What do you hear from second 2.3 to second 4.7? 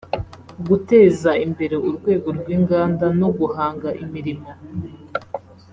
rw’inganda no guhanga imirimo